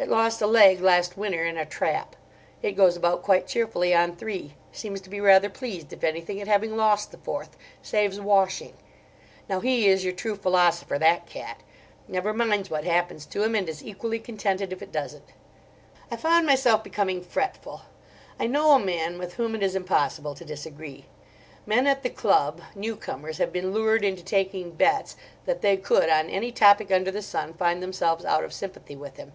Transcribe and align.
It 0.00 0.08
lost 0.08 0.42
a 0.42 0.48
leg 0.48 0.80
last 0.80 1.16
winter 1.16 1.44
in 1.44 1.56
a 1.56 1.64
trap: 1.64 2.16
it 2.60 2.72
goes 2.72 2.96
about 2.96 3.22
quite 3.22 3.46
cheerfully 3.46 3.94
on 3.94 4.16
three. 4.16 4.54
Seems 4.72 5.00
to 5.02 5.08
be 5.08 5.20
rather 5.20 5.48
pleased, 5.48 5.92
if 5.92 6.02
anything, 6.02 6.40
at 6.40 6.48
having 6.48 6.76
lost 6.76 7.12
the 7.12 7.18
fourth—saves 7.18 8.18
washing. 8.18 8.72
Now, 9.48 9.60
he 9.60 9.86
is 9.86 10.02
your 10.02 10.12
true 10.12 10.34
philosopher, 10.34 10.98
that 10.98 11.26
cat; 11.26 11.60
never 12.08 12.32
minds 12.34 12.68
what 12.68 12.82
happens 12.82 13.24
to 13.26 13.44
him, 13.44 13.54
and 13.54 13.68
is 13.68 13.84
equally 13.84 14.18
contented 14.18 14.72
if 14.72 14.82
it 14.82 14.90
doesn't." 14.90 15.28
I 16.10 16.16
found 16.16 16.46
myself 16.46 16.82
becoming 16.82 17.22
fretful. 17.22 17.82
I 18.40 18.48
know 18.48 18.72
a 18.72 18.80
man 18.80 19.18
with 19.18 19.34
whom 19.34 19.54
it 19.54 19.62
is 19.62 19.76
impossible 19.76 20.34
to 20.34 20.44
disagree. 20.44 21.04
Men 21.64 21.86
at 21.86 22.02
the 22.02 22.10
Club—new 22.10 22.96
comers—have 22.96 23.52
been 23.52 23.72
lured 23.72 24.04
into 24.04 24.24
taking 24.24 24.72
bets 24.72 25.14
that 25.46 25.60
they 25.62 25.76
could 25.76 26.08
on 26.10 26.28
any 26.28 26.50
topic 26.50 26.90
under 26.90 27.12
the 27.12 27.22
sun 27.22 27.54
find 27.54 27.80
themselves 27.80 28.24
out 28.24 28.42
of 28.42 28.52
sympathy 28.52 28.96
with 28.96 29.16
him. 29.16 29.30